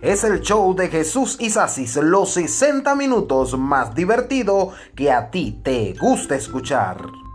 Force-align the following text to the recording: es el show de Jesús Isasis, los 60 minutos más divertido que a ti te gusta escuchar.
es 0.00 0.24
el 0.24 0.40
show 0.40 0.74
de 0.74 0.88
Jesús 0.88 1.36
Isasis, 1.40 1.96
los 1.96 2.30
60 2.30 2.94
minutos 2.94 3.58
más 3.58 3.94
divertido 3.94 4.72
que 4.94 5.10
a 5.12 5.30
ti 5.30 5.60
te 5.62 5.94
gusta 5.94 6.36
escuchar. 6.36 7.25